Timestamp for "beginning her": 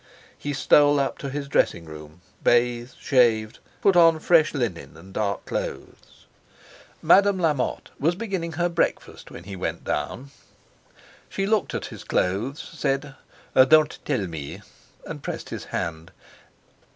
8.15-8.67